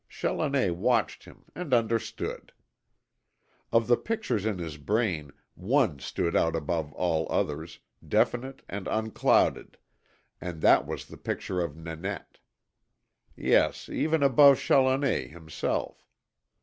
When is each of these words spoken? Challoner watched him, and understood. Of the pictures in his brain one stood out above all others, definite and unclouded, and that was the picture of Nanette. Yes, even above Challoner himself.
Challoner 0.09 0.73
watched 0.73 1.25
him, 1.25 1.45
and 1.53 1.75
understood. 1.75 2.53
Of 3.71 3.85
the 3.85 3.97
pictures 3.97 4.47
in 4.47 4.57
his 4.57 4.77
brain 4.77 5.31
one 5.53 5.99
stood 5.99 6.35
out 6.35 6.55
above 6.55 6.91
all 6.93 7.27
others, 7.31 7.77
definite 8.07 8.63
and 8.67 8.87
unclouded, 8.87 9.77
and 10.41 10.59
that 10.61 10.87
was 10.87 11.05
the 11.05 11.17
picture 11.17 11.61
of 11.61 11.77
Nanette. 11.77 12.39
Yes, 13.35 13.89
even 13.89 14.23
above 14.23 14.59
Challoner 14.59 15.27
himself. 15.27 16.03